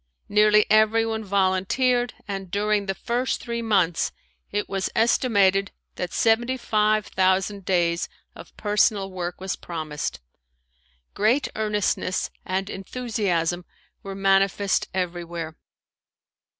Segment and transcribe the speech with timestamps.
[0.27, 4.11] Nearly everyone volunteered and during the first three months
[4.49, 10.19] it was estimated that seventy five thousand days of personal work was promised.
[11.13, 13.63] Great earnestness and enthusiasm
[14.01, 15.55] were manifest everywhere.